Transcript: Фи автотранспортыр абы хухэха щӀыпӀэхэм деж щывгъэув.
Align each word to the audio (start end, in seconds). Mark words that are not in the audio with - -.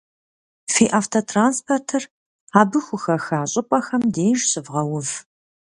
Фи 0.71 0.83
автотранспортыр 0.99 2.03
абы 2.59 2.79
хухэха 2.85 3.39
щӀыпӀэхэм 3.51 4.03
деж 4.13 4.39
щывгъэув. 4.49 5.09